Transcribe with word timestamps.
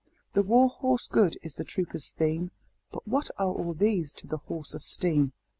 The 0.33 0.41
war 0.41 0.67
horse 0.67 1.07
good 1.07 1.37
is 1.43 1.53
the 1.53 1.63
trooper's 1.63 2.09
theme 2.09 2.49
But 2.91 3.07
what 3.07 3.29
are 3.37 3.53
all 3.53 3.75
these 3.75 4.11
to 4.13 4.25
the 4.25 4.37
horse 4.37 4.73
of 4.73 4.83
steam? 4.83 5.31